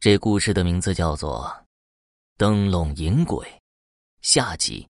[0.00, 1.44] 这故事的名字叫做
[2.38, 3.46] 《灯笼引鬼》
[4.22, 4.88] 下集。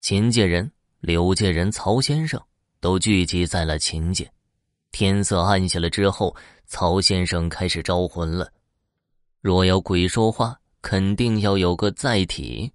[0.00, 2.42] 秦界人、柳界人、曹先生
[2.80, 4.32] 都聚集在了秦界。
[4.90, 6.34] 天色暗下了之后，
[6.64, 8.50] 曹先生开始招魂了。
[9.42, 12.72] 若要鬼说话，肯定要有个载体。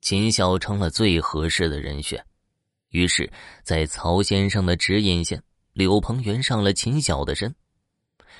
[0.00, 2.24] 秦晓成了最合适的人选。
[2.88, 3.30] 于是，
[3.62, 5.38] 在曹先生的指引下，
[5.74, 7.54] 柳鹏元上了秦晓的身。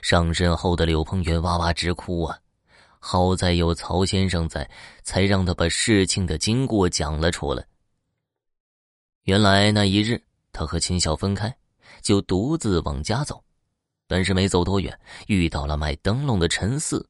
[0.03, 2.39] 上身后的柳鹏元哇哇直哭啊！
[2.99, 4.69] 好在有曹先生在，
[5.03, 7.65] 才让他把事情的经过讲了出来。
[9.25, 11.55] 原来那一日，他和秦晓分开，
[12.03, 13.43] 就独自往家走，
[14.07, 17.09] 但是没走多远，遇到了卖灯笼的陈四。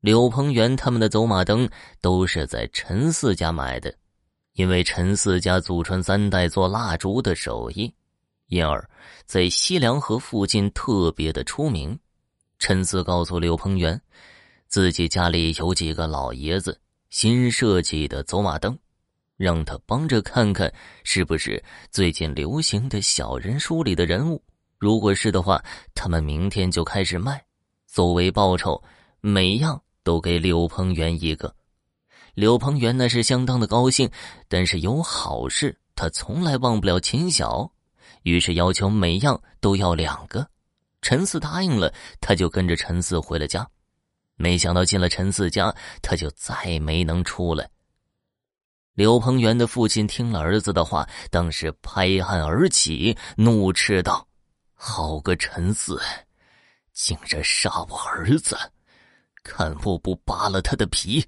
[0.00, 1.68] 柳鹏元他们的走马灯
[2.00, 3.94] 都是在陈四家买的。
[4.54, 7.90] 因为陈四家祖传三代做蜡烛的手艺，
[8.52, 8.86] 因而，
[9.24, 11.98] 在西凉河附近特别的出名。
[12.58, 13.98] 陈思告诉柳鹏元，
[14.68, 18.78] 自己家里有几个老爷子新设计的走马灯，
[19.38, 20.70] 让他帮着看看
[21.02, 24.42] 是不是最近流行的小人书里的人物。
[24.78, 27.42] 如果是的话，他们明天就开始卖，
[27.86, 28.82] 作为报酬，
[29.22, 31.56] 每样都给柳鹏元一个。
[32.34, 34.10] 柳鹏元那是相当的高兴，
[34.46, 37.72] 但是有好事，他从来忘不了秦晓，
[38.22, 40.46] 于是要求每样都要两个。
[41.00, 43.68] 陈四答应了，他就跟着陈四回了家。
[44.36, 47.68] 没想到进了陈四家，他就再没能出来。
[48.94, 54.26] 刘鹏元的父亲听了儿子的话，当时拍案而起，怒斥道
[54.74, 56.00] ：“好个陈四，
[56.92, 58.56] 竟然杀我儿子！
[59.42, 61.24] 看我不扒了他的皮！”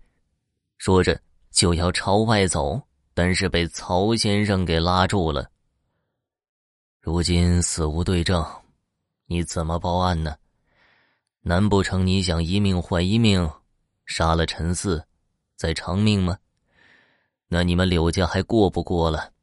[0.79, 2.81] 说着就要朝外走，
[3.15, 5.51] 但是被曹先生给拉住了。
[7.05, 8.43] 如今死无对证，
[9.27, 10.35] 你怎么报案呢？
[11.43, 13.47] 难不成你想一命换一命，
[14.07, 15.07] 杀了陈四，
[15.55, 16.39] 再偿命吗？
[17.49, 19.35] 那你们柳家还过不过了？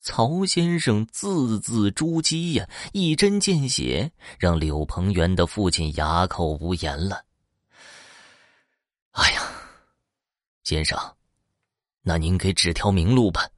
[0.00, 7.24] 曹先生字字珠玑呀，一针见血，让柳鹏元的父亲哑口无言了。
[9.12, 9.42] 哎呀！
[10.64, 10.98] 先生，
[12.02, 13.48] 那您给指条明路吧。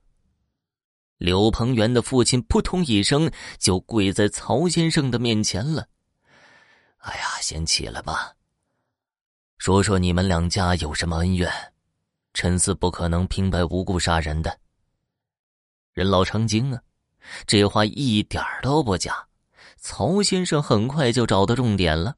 [1.19, 5.87] 柳鹏元的父亲扑通一声就跪在曹先生的面前了。
[6.99, 8.33] 哎呀，先起来吧，
[9.59, 11.53] 说说你们两家有什么恩怨？
[12.35, 14.59] 陈四不可能平白无故杀人的。
[15.93, 16.81] 人老成精啊，
[17.47, 19.27] 这话一点都不假。
[19.77, 22.17] 曹先生很快就找到重点了。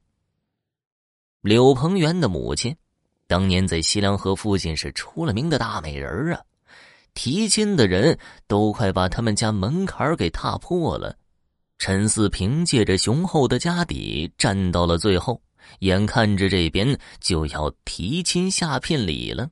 [1.41, 2.77] 柳鹏元的母亲。
[3.27, 6.43] 当年在西凉河附近是出了名的大美人啊，
[7.15, 11.17] 提亲的人都快把他们家门槛给踏破了。
[11.79, 15.41] 陈四凭借着雄厚的家底站到了最后，
[15.79, 19.49] 眼看着这边就要提亲下聘礼了，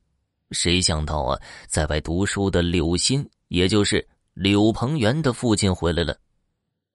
[0.50, 6.16] 谁想到啊，在外读书的柳心，也就是柳鹏元的父亲回来了。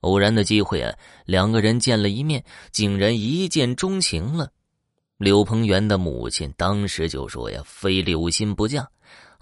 [0.01, 0.95] 偶然的机会啊，
[1.25, 4.51] 两个人见了一面，竟然一见钟情了。
[5.17, 8.87] 柳鹏元的母亲当时就说：“呀，非柳心不嫁。”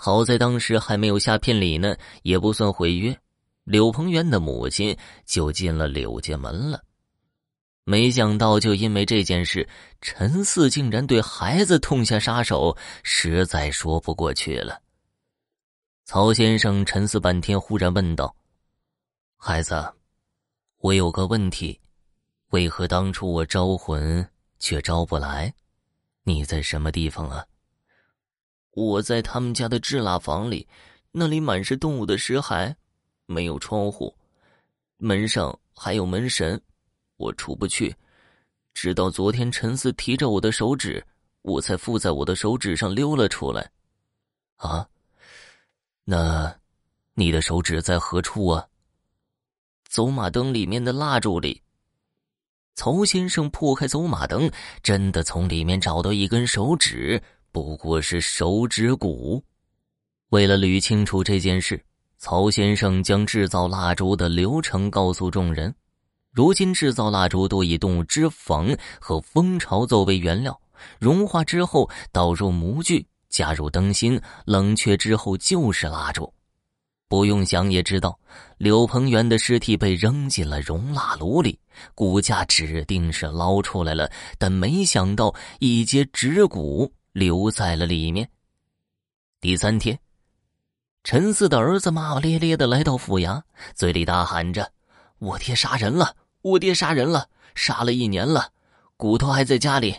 [0.03, 3.15] 好在当时还没有下聘礼呢，也不算毁约。
[3.65, 4.97] 柳鹏元的母亲
[5.27, 6.83] 就进了柳家门了。
[7.83, 9.69] 没想到，就因为这件事，
[10.01, 14.81] 陈四竟然对孩子痛下杀手，实在说不过去了。
[16.03, 18.35] 曹先生沉思半天，忽然问道
[19.37, 19.87] ：“孩子，
[20.79, 21.79] 我有个问题，
[22.49, 25.53] 为何当初我招魂却招不来？”
[26.25, 27.45] 你在什么地方啊？
[28.71, 30.67] 我在他们家的制蜡房里，
[31.11, 32.73] 那里满是动物的尸骸，
[33.25, 34.15] 没有窗户，
[34.97, 36.61] 门上还有门神，
[37.17, 37.95] 我出不去。
[38.73, 41.05] 直到昨天，陈四提着我的手指，
[41.41, 43.69] 我才附在我的手指上溜了出来。
[44.55, 44.87] 啊？
[46.05, 46.57] 那，
[47.13, 48.67] 你的手指在何处啊？
[49.89, 51.61] 走马灯里面的蜡烛里。
[52.75, 54.49] 曹先生破开走马灯，
[54.81, 57.21] 真的从里面找到一根手指，
[57.51, 59.43] 不过是手指骨。
[60.29, 61.83] 为了捋清楚这件事，
[62.17, 65.73] 曹先生将制造蜡烛的流程告诉众人。
[66.31, 70.57] 如今制造蜡烛都以动物脂肪和蜂巢作为原料，
[70.97, 76.33] 融化之后倒入模具，加入灯芯，冷却之后就是蜡烛。
[77.09, 78.17] 不用想也知道，
[78.57, 81.59] 柳鹏元的尸体被扔进了熔蜡炉里，
[81.93, 88.29] 骨架指定是捞出来了，但没想到一截指骨留在了里面。
[89.39, 89.99] 第三天，
[91.03, 93.41] 陈四的儿子骂骂咧咧的来到府衙，
[93.73, 94.71] 嘴里大喊着
[95.19, 96.15] ：“我爹杀人了！
[96.41, 97.27] 我爹杀人了！
[97.55, 98.51] 杀了一年了！
[98.97, 99.95] 骨头还在家里。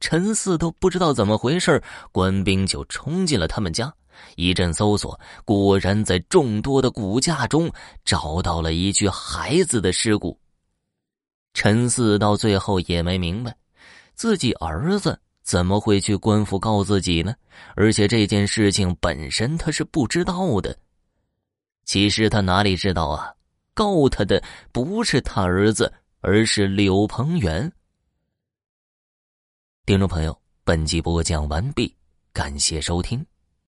[0.00, 1.82] 陈四都不知道怎么回事，
[2.12, 3.92] 官兵就冲进了他们家，
[4.36, 7.70] 一阵搜索，果然在众多的骨架中
[8.04, 10.38] 找到了一具孩子的尸骨。
[11.52, 13.56] 陈四到最后也没明白，
[14.14, 17.34] 自己儿子怎么会去官府告自己呢？
[17.74, 20.78] 而且这件事情本身他是不知道的。
[21.86, 23.32] 其实他哪里知道啊？
[23.72, 25.90] 告他的不是他儿子，
[26.20, 27.72] 而是柳鹏元。
[29.86, 31.96] 听众朋友，本集播讲完毕，
[32.30, 33.24] 感谢收听。